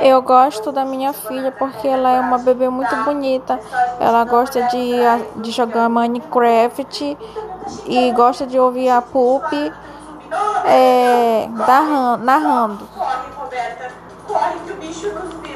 Eu 0.00 0.22
gosto 0.22 0.72
da 0.72 0.84
minha 0.84 1.12
filha 1.12 1.52
porque 1.52 1.86
ela 1.88 2.10
é 2.10 2.20
uma 2.20 2.38
bebê 2.38 2.68
muito 2.68 2.94
bonita. 3.04 3.58
Ela 4.00 4.24
gosta 4.24 4.62
de, 4.62 4.92
de 5.36 5.50
jogar 5.50 5.88
Minecraft 5.88 7.16
e 7.86 8.12
gosta 8.12 8.46
de 8.46 8.58
ouvir 8.58 8.88
a 8.88 9.02
Pup 9.02 9.52
é, 10.64 11.48
narrando. 12.20 12.88